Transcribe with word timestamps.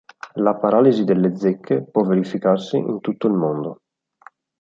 La 0.41 0.55
paralisi 0.55 1.03
delle 1.03 1.35
zecche 1.37 1.83
può 1.87 2.01
verificarsi 2.01 2.75
in 2.75 3.01
tutto 3.01 3.27
il 3.27 3.33
mondo. 3.33 3.81